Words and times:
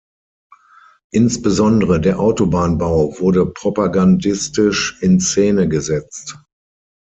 Insbesondere 1.11 2.01
der 2.01 2.19
Autobahnbau 2.19 3.19
wurde 3.19 3.45
propagandistisch 3.45 4.97
in 5.03 5.19
Szene 5.19 5.69
gesetzt. 5.69 6.41